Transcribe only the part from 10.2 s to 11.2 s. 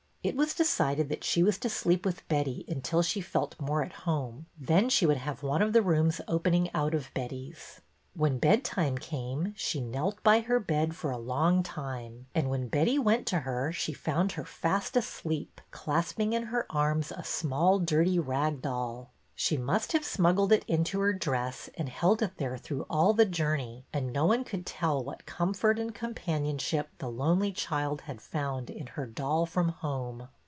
by her bed for a